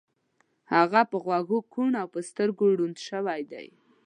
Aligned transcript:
هغه 0.73 1.01
په 1.09 1.17
غوږو 1.23 1.59
کوڼ 1.73 1.91
او 2.01 2.07
په 2.13 2.19
سترګو 2.29 2.65
ړوند 2.77 2.97
شوی 3.07 3.41
دی 3.51 3.67